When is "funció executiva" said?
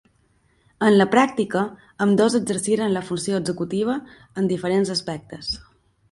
3.09-3.97